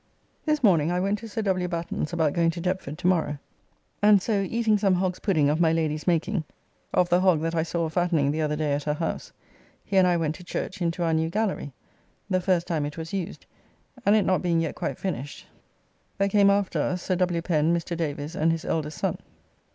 [0.45, 1.67] This morning I went to Sir W.
[1.67, 3.37] Batten's about going to Deptford to morrow,
[4.01, 6.43] and so eating some hog's pudding of my Lady's making,
[6.91, 9.31] of the hog that I saw a fattening the other day at her house,
[9.85, 11.71] he and I went to Church into our new gallery,
[12.31, 13.45] the first time it was used,
[14.03, 15.45] and it not being yet quite finished,
[16.17, 17.43] there came after us Sir W.
[17.43, 17.95] Pen, Mr.
[17.95, 19.19] Davis, and his eldest son.